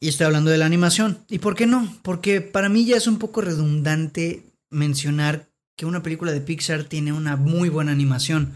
Y 0.00 0.08
estoy 0.08 0.26
hablando 0.26 0.50
de 0.50 0.58
la 0.58 0.66
animación. 0.66 1.24
¿Y 1.28 1.38
por 1.38 1.54
qué 1.54 1.66
no? 1.66 2.00
Porque 2.02 2.40
para 2.40 2.68
mí 2.68 2.84
ya 2.84 2.96
es 2.96 3.06
un 3.06 3.20
poco 3.20 3.42
redundante 3.42 4.42
mencionar 4.70 5.51
que 5.76 5.86
una 5.86 6.02
película 6.02 6.32
de 6.32 6.40
Pixar 6.40 6.84
tiene 6.84 7.12
una 7.12 7.36
muy 7.36 7.68
buena 7.68 7.92
animación. 7.92 8.52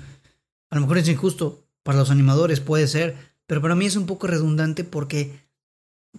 A 0.70 0.76
lo 0.76 0.82
mejor 0.82 0.99
es 0.99 1.08
injusto 1.08 1.64
para 1.82 1.99
los 1.99 2.11
animadores, 2.11 2.61
puede 2.61 2.88
ser, 2.88 3.16
pero 3.46 3.62
para 3.62 3.75
mí 3.75 3.87
es 3.87 3.96
un 3.96 4.06
poco 4.06 4.26
redundante 4.26 4.85
porque 4.85 5.46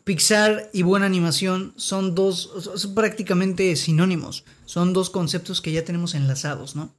Pixar 0.04 0.70
y 0.74 0.84
buena 0.84 1.06
animación 1.06 1.74
son 1.75 2.16
dos, 2.16 2.51
son 2.75 2.96
prácticamente 2.96 3.75
sinónimos, 3.75 4.46
son 4.66 4.94
dos 4.94 5.10
conceptos 5.10 5.62
que 5.62 5.72
ya 5.72 5.84
tenemos 5.84 6.16
enlazados, 6.16 6.75
¿no? 6.75 6.96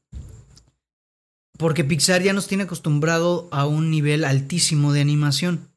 Porque 1.56 1.84
Pixar 1.84 2.22
ya 2.22 2.32
nos 2.32 2.46
tiene 2.46 2.64
acostumbrado 2.64 3.48
a 3.50 3.66
un 3.66 3.90
nivel 3.90 4.24
altísimo 4.24 4.92
de 4.92 5.00
animación. 5.00 5.70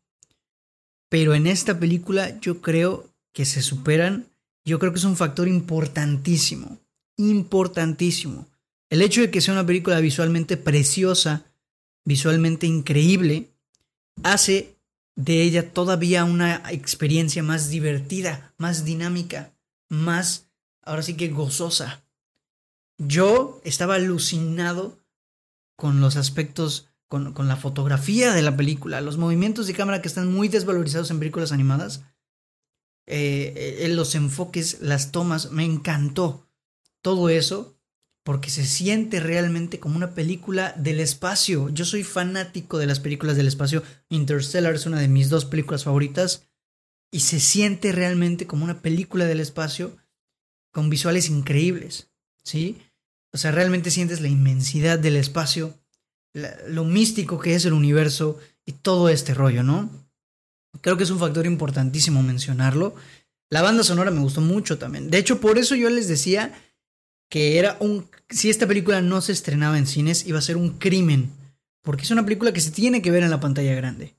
Pero 1.09 1.33
en 1.33 1.47
esta 1.47 1.79
película 1.79 2.39
yo 2.39 2.61
creo 2.61 3.09
que 3.33 3.45
se 3.45 3.61
superan, 3.61 4.27
yo 4.63 4.77
creo 4.79 4.91
que 4.91 4.99
es 4.99 5.05
un 5.05 5.17
factor 5.17 5.47
importantísimo 5.47 6.80
importantísimo. 7.29 8.47
El 8.89 9.01
hecho 9.01 9.21
de 9.21 9.31
que 9.31 9.41
sea 9.41 9.53
una 9.53 9.65
película 9.65 9.99
visualmente 9.99 10.57
preciosa, 10.57 11.45
visualmente 12.03 12.67
increíble, 12.67 13.53
hace 14.23 14.75
de 15.15 15.43
ella 15.43 15.71
todavía 15.71 16.25
una 16.25 16.63
experiencia 16.71 17.43
más 17.43 17.69
divertida, 17.69 18.53
más 18.57 18.85
dinámica, 18.85 19.53
más, 19.89 20.49
ahora 20.83 21.03
sí 21.03 21.15
que 21.15 21.29
gozosa. 21.29 22.03
Yo 22.97 23.61
estaba 23.63 23.95
alucinado 23.95 24.99
con 25.75 26.01
los 26.01 26.15
aspectos, 26.15 26.89
con, 27.07 27.33
la 27.47 27.55
fotografía 27.55 28.33
de 28.33 28.41
la 28.41 28.55
película, 28.55 29.01
los 29.01 29.17
movimientos 29.17 29.67
de 29.67 29.73
cámara 29.73 30.01
que 30.01 30.07
están 30.07 30.31
muy 30.31 30.47
desvalorizados 30.47 31.11
en 31.11 31.19
películas 31.19 31.51
animadas, 31.51 32.03
eh, 33.07 33.79
eh, 33.81 33.87
los 33.89 34.15
enfoques, 34.15 34.81
las 34.81 35.11
tomas, 35.11 35.51
me 35.51 35.65
encantó 35.65 36.47
todo 37.01 37.29
eso 37.29 37.77
porque 38.23 38.49
se 38.49 38.65
siente 38.65 39.19
realmente 39.19 39.79
como 39.79 39.95
una 39.95 40.13
película 40.13 40.73
del 40.77 40.99
espacio. 40.99 41.69
Yo 41.69 41.85
soy 41.85 42.03
fanático 42.03 42.77
de 42.77 42.85
las 42.85 42.99
películas 42.99 43.35
del 43.35 43.47
espacio. 43.47 43.83
Interstellar 44.09 44.75
es 44.75 44.85
una 44.85 44.99
de 44.99 45.07
mis 45.07 45.29
dos 45.29 45.45
películas 45.45 45.85
favoritas 45.85 46.47
y 47.11 47.21
se 47.21 47.39
siente 47.39 47.91
realmente 47.91 48.45
como 48.45 48.63
una 48.63 48.81
película 48.81 49.25
del 49.25 49.39
espacio 49.39 49.97
con 50.71 50.89
visuales 50.89 51.29
increíbles, 51.29 52.11
¿sí? 52.43 52.77
O 53.33 53.37
sea, 53.37 53.51
realmente 53.51 53.91
sientes 53.91 54.21
la 54.21 54.27
inmensidad 54.27 54.99
del 54.99 55.15
espacio, 55.15 55.77
lo 56.67 56.85
místico 56.85 57.39
que 57.39 57.55
es 57.55 57.65
el 57.65 57.73
universo 57.73 58.39
y 58.65 58.73
todo 58.73 59.09
este 59.09 59.33
rollo, 59.33 59.63
¿no? 59.63 59.89
Creo 60.81 60.95
que 60.95 61.03
es 61.03 61.09
un 61.09 61.19
factor 61.19 61.45
importantísimo 61.45 62.23
mencionarlo. 62.23 62.95
La 63.49 63.61
banda 63.61 63.83
sonora 63.83 64.11
me 64.11 64.21
gustó 64.21 64.39
mucho 64.39 64.77
también. 64.77 65.09
De 65.09 65.17
hecho, 65.17 65.41
por 65.41 65.57
eso 65.57 65.75
yo 65.75 65.89
les 65.89 66.07
decía 66.07 66.53
que 67.31 67.57
era 67.57 67.77
un... 67.79 68.07
Si 68.29 68.49
esta 68.49 68.67
película 68.67 69.01
no 69.01 69.21
se 69.21 69.31
estrenaba 69.31 69.77
en 69.77 69.87
cines, 69.87 70.27
iba 70.27 70.37
a 70.37 70.43
ser 70.43 70.57
un 70.57 70.77
crimen. 70.77 71.31
Porque 71.81 72.03
es 72.03 72.11
una 72.11 72.25
película 72.25 72.51
que 72.51 72.59
se 72.59 72.71
tiene 72.71 73.01
que 73.01 73.09
ver 73.09 73.23
en 73.23 73.29
la 73.29 73.39
pantalla 73.39 73.73
grande. 73.73 74.13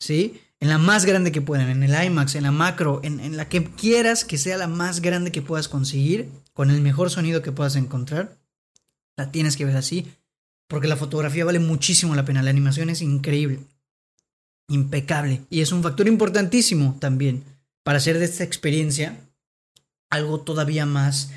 ¿Sí? 0.00 0.40
En 0.58 0.70
la 0.70 0.78
más 0.78 1.04
grande 1.04 1.32
que 1.32 1.42
puedan, 1.42 1.68
en 1.68 1.82
el 1.82 2.06
IMAX, 2.06 2.34
en 2.34 2.44
la 2.44 2.52
macro, 2.52 3.00
en, 3.04 3.20
en 3.20 3.36
la 3.36 3.50
que 3.50 3.62
quieras 3.62 4.24
que 4.24 4.38
sea 4.38 4.56
la 4.56 4.68
más 4.68 5.00
grande 5.00 5.32
que 5.32 5.42
puedas 5.42 5.68
conseguir, 5.68 6.30
con 6.54 6.70
el 6.70 6.80
mejor 6.80 7.10
sonido 7.10 7.42
que 7.42 7.52
puedas 7.52 7.76
encontrar. 7.76 8.38
La 9.18 9.30
tienes 9.30 9.58
que 9.58 9.66
ver 9.66 9.76
así. 9.76 10.10
Porque 10.66 10.88
la 10.88 10.96
fotografía 10.96 11.44
vale 11.44 11.58
muchísimo 11.58 12.14
la 12.14 12.24
pena. 12.24 12.42
La 12.42 12.50
animación 12.50 12.88
es 12.88 13.02
increíble. 13.02 13.60
Impecable. 14.68 15.42
Y 15.50 15.60
es 15.60 15.72
un 15.72 15.82
factor 15.82 16.08
importantísimo 16.08 16.96
también 16.98 17.44
para 17.82 17.98
hacer 17.98 18.18
de 18.18 18.24
esta 18.24 18.44
experiencia 18.44 19.20
algo 20.08 20.40
todavía 20.40 20.86
más 20.86 21.30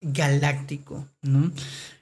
galáctico, 0.00 1.06
¿no? 1.22 1.52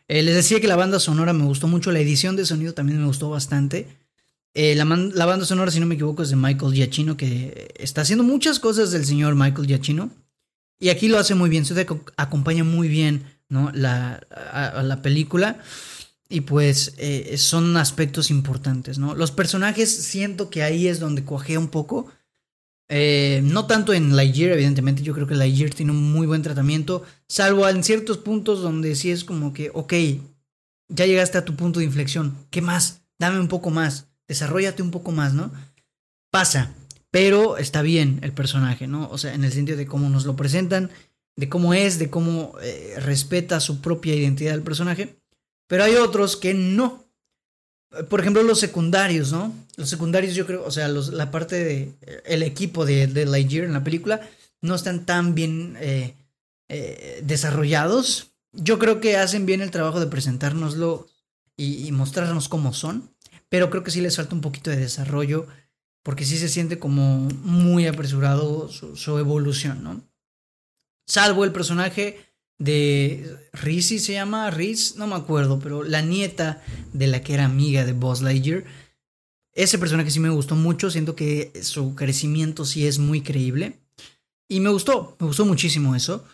Eh, 0.08 0.22
les 0.22 0.34
decía 0.34 0.60
que 0.60 0.68
la 0.68 0.76
banda 0.76 0.98
sonora 0.98 1.32
me 1.32 1.44
gustó 1.44 1.68
mucho, 1.68 1.92
la 1.92 2.00
edición 2.00 2.34
de 2.36 2.46
sonido 2.46 2.72
también 2.72 2.98
me 2.98 3.06
gustó 3.06 3.28
bastante. 3.28 3.86
Eh, 4.54 4.74
la, 4.74 4.84
banda 4.84 5.44
sonora, 5.44 5.70
si 5.70 5.78
no 5.78 5.86
me 5.86 5.94
equivoco, 5.94 6.22
es 6.22 6.30
de 6.30 6.36
Michael 6.36 6.72
Giacchino, 6.72 7.16
que 7.16 7.74
está 7.78 8.00
haciendo 8.00 8.24
muchas 8.24 8.58
cosas 8.58 8.90
del 8.90 9.04
señor 9.04 9.34
Michael 9.34 9.68
Giacchino. 9.68 10.10
Y 10.80 10.88
aquí 10.88 11.08
lo 11.08 11.18
hace 11.18 11.34
muy 11.34 11.50
bien, 11.50 11.64
se 11.64 11.86
acompaña 12.16 12.64
muy 12.64 12.88
bien 12.88 13.24
¿no? 13.48 13.70
la, 13.72 14.14
a, 14.52 14.82
la 14.82 15.02
película. 15.02 15.60
Y 16.30 16.42
pues 16.42 16.94
eh, 16.98 17.36
son 17.38 17.76
aspectos 17.76 18.30
importantes, 18.30 18.98
¿no? 18.98 19.14
Los 19.14 19.30
personajes 19.30 19.90
siento 19.90 20.50
que 20.50 20.62
ahí 20.62 20.86
es 20.86 21.00
donde 21.00 21.24
cojea 21.24 21.58
un 21.58 21.68
poco. 21.68 22.10
Eh, 22.88 23.40
no 23.45 23.66
tanto 23.66 23.92
en 23.92 24.16
Lightyear, 24.16 24.52
evidentemente, 24.52 25.02
yo 25.02 25.12
creo 25.12 25.26
que 25.26 25.35
Lightyear 25.35 25.71
tiene 25.71 25.92
un 25.92 26.11
muy 26.11 26.26
buen 26.26 26.42
tratamiento, 26.42 27.02
salvo 27.28 27.68
en 27.68 27.85
ciertos 27.85 28.18
puntos 28.18 28.62
donde 28.62 28.95
sí 28.95 29.11
es 29.11 29.25
como 29.25 29.52
que, 29.52 29.71
ok, 29.75 29.92
ya 30.88 31.04
llegaste 31.04 31.37
a 31.37 31.45
tu 31.45 31.54
punto 31.54 31.80
de 31.80 31.85
inflexión, 31.85 32.37
¿qué 32.50 32.62
más? 32.62 33.02
Dame 33.18 33.40
un 33.40 33.49
poco 33.49 33.71
más, 33.71 34.09
desarrollate 34.26 34.83
un 34.83 34.90
poco 34.90 35.12
más, 35.12 35.35
¿no? 35.35 35.52
Pasa, 36.30 36.75
pero 37.11 37.59
está 37.59 37.83
bien 37.83 38.21
el 38.23 38.33
personaje, 38.33 38.87
¿no? 38.87 39.09
O 39.11 39.18
sea, 39.18 39.35
en 39.35 39.45
el 39.45 39.52
sentido 39.52 39.76
de 39.76 39.87
cómo 39.87 40.09
nos 40.09 40.25
lo 40.25 40.37
presentan, 40.37 40.90
de 41.37 41.49
cómo 41.49 41.75
es, 41.75 41.99
de 41.99 42.09
cómo 42.09 42.54
eh, 42.62 42.95
respeta 43.00 43.61
su 43.61 43.80
propia 43.80 44.14
identidad 44.14 44.52
del 44.52 44.62
personaje, 44.62 45.18
pero 45.66 45.85
hay 45.85 45.95
otros 45.97 46.37
que 46.37 46.54
no, 46.54 47.07
por 48.09 48.21
ejemplo, 48.21 48.42
los 48.42 48.61
secundarios, 48.61 49.33
¿no? 49.33 49.54
Los 49.76 49.88
secundarios, 49.88 50.35
yo 50.35 50.47
creo, 50.47 50.64
o 50.64 50.71
sea, 50.71 50.88
la 50.88 51.30
parte 51.30 51.57
de. 51.57 51.92
El 52.25 52.42
equipo 52.42 52.85
de, 52.85 53.07
de 53.07 53.26
Lightyear 53.26 53.64
en 53.64 53.73
la 53.73 53.85
película 53.85 54.21
no 54.61 54.75
están 54.75 55.07
tan 55.07 55.35
bien. 55.35 55.76
Eh, 55.80 56.14
eh, 56.71 57.23
desarrollados. 57.25 58.33
Yo 58.52 58.78
creo 58.78 59.00
que 59.00 59.16
hacen 59.16 59.47
bien 59.47 59.62
el 59.62 59.71
trabajo 59.71 60.00
de 60.00 60.07
presentárnoslo 60.07 61.07
y, 61.57 61.90
mostrarnos 61.92 62.49
cómo 62.49 62.75
son, 62.75 63.11
pero 63.49 63.71
creo 63.71 63.83
que 63.83 63.90
sí 63.90 64.02
les 64.02 64.16
falta 64.16 64.35
un 64.35 64.42
poquito 64.42 64.71
de 64.71 64.76
desarrollo 64.76 65.47
porque 66.02 66.26
sí 66.26 66.37
se 66.37 66.49
siente 66.49 66.78
como 66.78 67.21
muy 67.42 67.87
apresurado 67.87 68.68
su, 68.68 69.18
evolución, 69.18 69.83
¿no? 69.83 70.02
Salvo 71.07 71.45
el 71.45 71.52
personaje 71.52 72.21
de 72.58 73.36
Rizzy 73.52 73.98
se 73.98 74.14
llama 74.14 74.50
Riz, 74.50 74.96
no 74.96 75.06
me 75.06 75.14
acuerdo, 75.14 75.60
pero 75.60 75.84
la 75.84 76.02
nieta 76.02 76.62
de 76.92 77.06
la 77.06 77.22
que 77.22 77.34
era 77.34 77.44
amiga 77.44 77.84
de 77.84 77.92
Buzz 77.92 78.20
Lightyear. 78.20 78.64
Ese 79.52 79.78
personaje 79.78 80.10
sí 80.10 80.20
me 80.20 80.30
gustó 80.30 80.54
mucho, 80.54 80.90
siento 80.90 81.16
que 81.16 81.52
su 81.62 81.94
crecimiento 81.94 82.64
sí 82.64 82.86
es 82.86 82.98
muy 82.98 83.22
creíble. 83.22 83.78
Y 84.48 84.60
me 84.60 84.70
gustó, 84.70 85.16
me 85.18 85.26
gustó 85.26 85.44
muchísimo 85.44 85.94
eso. 85.94 86.24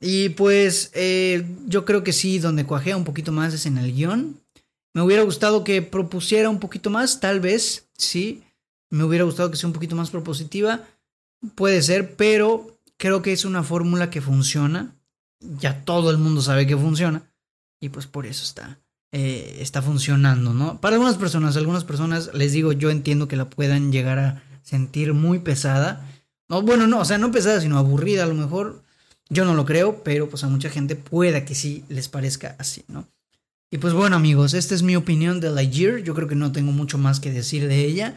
Y 0.00 0.30
pues 0.30 0.90
eh, 0.94 1.46
yo 1.66 1.84
creo 1.84 2.04
que 2.04 2.12
sí, 2.12 2.38
donde 2.38 2.66
cuajea 2.66 2.96
un 2.96 3.04
poquito 3.04 3.32
más 3.32 3.54
es 3.54 3.66
en 3.66 3.78
el 3.78 3.94
guion. 3.94 4.40
Me 4.92 5.02
hubiera 5.02 5.22
gustado 5.22 5.64
que 5.64 5.82
propusiera 5.82 6.50
un 6.50 6.60
poquito 6.60 6.90
más, 6.90 7.20
tal 7.20 7.40
vez, 7.40 7.88
sí. 7.96 8.42
Me 8.90 9.04
hubiera 9.04 9.24
gustado 9.24 9.50
que 9.50 9.56
sea 9.56 9.66
un 9.66 9.72
poquito 9.72 9.96
más 9.96 10.10
propositiva. 10.10 10.84
Puede 11.54 11.82
ser, 11.82 12.16
pero 12.16 12.78
creo 12.96 13.22
que 13.22 13.32
es 13.32 13.44
una 13.44 13.62
fórmula 13.62 14.10
que 14.10 14.20
funciona. 14.20 14.94
Ya 15.58 15.84
todo 15.84 16.10
el 16.10 16.18
mundo 16.18 16.42
sabe 16.42 16.66
que 16.66 16.76
funciona. 16.76 17.22
Y 17.80 17.90
pues 17.90 18.06
por 18.06 18.26
eso 18.26 18.44
está, 18.44 18.80
eh, 19.12 19.58
está 19.60 19.82
funcionando, 19.82 20.54
¿no? 20.54 20.80
Para 20.80 20.96
algunas 20.96 21.16
personas, 21.16 21.56
algunas 21.56 21.84
personas, 21.84 22.30
les 22.34 22.52
digo, 22.52 22.72
yo 22.72 22.90
entiendo 22.90 23.28
que 23.28 23.36
la 23.36 23.50
puedan 23.50 23.92
llegar 23.92 24.18
a 24.18 24.42
sentir 24.62 25.12
muy 25.12 25.38
pesada. 25.38 26.08
No, 26.48 26.62
bueno, 26.62 26.86
no, 26.86 27.00
o 27.00 27.04
sea, 27.04 27.18
no 27.18 27.30
pesada, 27.30 27.60
sino 27.60 27.78
aburrida 27.78 28.24
a 28.24 28.26
lo 28.26 28.34
mejor. 28.34 28.82
Yo 29.28 29.44
no 29.44 29.54
lo 29.54 29.64
creo, 29.64 30.02
pero 30.02 30.28
pues 30.28 30.44
a 30.44 30.48
mucha 30.48 30.70
gente 30.70 30.96
pueda 30.96 31.44
que 31.44 31.54
sí 31.54 31.84
les 31.88 32.08
parezca 32.08 32.56
así, 32.58 32.84
¿no? 32.88 33.08
Y 33.70 33.78
pues 33.78 33.92
bueno 33.92 34.14
amigos, 34.14 34.54
esta 34.54 34.74
es 34.74 34.82
mi 34.82 34.94
opinión 34.94 35.40
de 35.40 35.50
Lightyear, 35.50 35.98
yo 35.98 36.14
creo 36.14 36.28
que 36.28 36.36
no 36.36 36.52
tengo 36.52 36.70
mucho 36.70 36.96
más 36.96 37.18
que 37.18 37.32
decir 37.32 37.66
de 37.66 37.84
ella. 37.84 38.14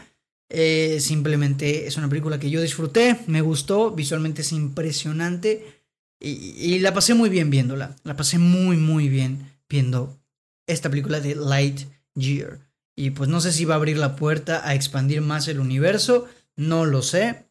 Eh, 0.50 1.00
simplemente 1.02 1.88
es 1.88 1.98
una 1.98 2.08
película 2.08 2.40
que 2.40 2.50
yo 2.50 2.62
disfruté, 2.62 3.20
me 3.28 3.42
gustó, 3.42 3.92
visualmente 3.92 4.44
es 4.44 4.52
impresionante 4.52 5.77
y, 6.20 6.80
la 6.80 6.94
pasé 6.94 7.14
muy 7.14 7.30
bien 7.30 7.50
viéndola. 7.50 7.96
La 8.04 8.16
pasé 8.16 8.40
muy 8.40 8.78
muy 8.78 9.10
bien 9.10 9.52
viendo 9.70 10.20
esta 10.66 10.90
película 10.90 11.20
de 11.20 11.36
Lightyear. 11.36 12.60
Y 12.96 13.12
pues 13.12 13.30
no 13.30 13.40
sé 13.42 13.54
si 13.54 13.66
va 13.66 13.76
a 13.76 13.78
abrir 13.78 13.98
la 13.98 14.16
puerta 14.16 14.68
a 14.68 14.74
expandir 14.74 15.22
más 15.22 15.48
el 15.48 15.60
universo, 15.60 16.28
no 16.56 16.86
lo 16.86 17.04
sé, 17.04 17.46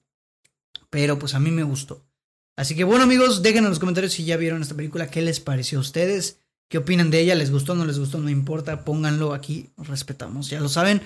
pero 0.91 1.19
pues 1.19 1.35
a 1.35 1.41
mí 1.41 1.53
me 1.53 1.63
gustó. 1.63 2.05
Así 2.57 2.75
que 2.75 2.83
bueno 2.83 3.05
amigos, 3.05 3.43
dejen 3.43 3.65
en 3.65 3.71
los 3.71 3.79
comentarios 3.79 4.15
si 4.15 4.25
ya 4.25 4.37
vieron 4.37 4.63
esta 4.63 4.75
película, 4.75 5.09
qué 5.09 5.23
les 5.23 5.39
pareció 5.39 5.79
a 5.79 5.83
ustedes, 5.83 6.41
qué 6.69 6.79
opinan 6.79 7.11
de 7.11 7.21
ella, 7.21 7.37
les 7.37 7.53
gustó, 7.53 7.77
no 7.77 7.85
les 7.85 7.99
gustó, 7.99 8.19
no 8.19 8.29
importa, 8.29 8.85
pónganlo 8.85 9.35
aquí, 9.35 9.71
respetamos, 9.77 10.51
ya 10.51 10.59
lo 10.59 10.69
saben. 10.69 11.01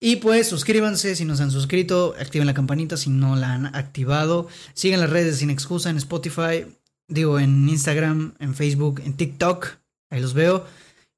Y 0.00 0.16
pues 0.16 0.48
suscríbanse 0.48 1.14
si 1.14 1.24
no 1.24 1.36
se 1.36 1.42
han 1.42 1.50
suscrito, 1.50 2.14
activen 2.18 2.46
la 2.46 2.54
campanita 2.54 2.96
si 2.96 3.10
no 3.10 3.36
la 3.36 3.52
han 3.52 3.66
activado, 3.66 4.48
sigan 4.74 5.00
las 5.00 5.10
redes 5.10 5.38
sin 5.38 5.50
excusa 5.50 5.90
en 5.90 5.98
Spotify, 5.98 6.66
digo 7.10 7.38
en 7.38 7.68
Instagram, 7.68 8.34
en 8.38 8.54
Facebook, 8.54 9.02
en 9.04 9.14
TikTok, 9.14 9.66
ahí 10.08 10.20
los 10.20 10.32
veo. 10.32 10.64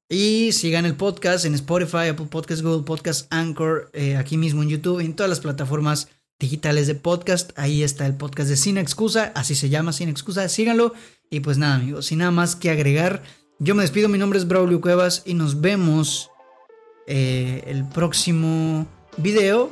Y 0.09 0.51
sigan 0.51 0.85
el 0.85 0.95
podcast 0.95 1.45
en 1.45 1.55
Spotify, 1.55 2.09
Apple 2.09 2.27
Podcast, 2.29 2.61
Google 2.61 2.83
Podcast, 2.83 3.31
Anchor, 3.33 3.89
eh, 3.93 4.17
aquí 4.17 4.37
mismo 4.37 4.61
en 4.61 4.69
YouTube, 4.69 4.99
en 4.99 5.15
todas 5.15 5.29
las 5.29 5.39
plataformas 5.39 6.09
digitales 6.39 6.87
de 6.87 6.95
podcast. 6.95 7.57
Ahí 7.57 7.83
está 7.83 8.05
el 8.05 8.15
podcast 8.15 8.49
de 8.49 8.57
Sin 8.57 8.77
Excusa, 8.77 9.31
así 9.35 9.55
se 9.55 9.69
llama 9.69 9.93
Sin 9.93 10.09
Excusa, 10.09 10.49
síganlo. 10.49 10.93
Y 11.29 11.39
pues 11.39 11.57
nada, 11.57 11.75
amigos, 11.75 12.07
sin 12.07 12.19
nada 12.19 12.31
más 12.31 12.55
que 12.55 12.69
agregar, 12.69 13.23
yo 13.59 13.75
me 13.75 13.83
despido. 13.83 14.09
Mi 14.09 14.17
nombre 14.17 14.37
es 14.37 14.47
Braulio 14.47 14.81
Cuevas 14.81 15.23
y 15.25 15.35
nos 15.35 15.61
vemos 15.61 16.29
eh, 17.07 17.63
el 17.67 17.87
próximo 17.87 18.85
video, 19.17 19.71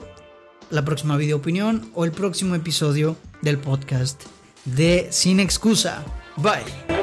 la 0.69 0.85
próxima 0.85 1.17
video 1.17 1.37
opinión 1.37 1.91
o 1.93 2.05
el 2.05 2.11
próximo 2.11 2.55
episodio 2.55 3.15
del 3.41 3.57
podcast 3.57 4.23
de 4.65 5.07
Sin 5.11 5.39
Excusa. 5.39 6.03
Bye. 6.37 7.00